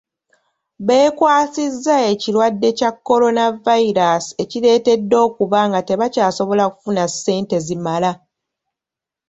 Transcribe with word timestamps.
Bekwasiza 0.87 1.95
ekirwadde 2.11 2.69
kya 2.77 2.91
coronavirus 3.07 4.25
ekireetedde 4.43 5.15
okuba 5.27 5.59
nga 5.67 5.79
tebakyasobola 5.87 6.63
kufuna 6.73 7.03
sente 7.21 7.57
zimala. 7.65 8.11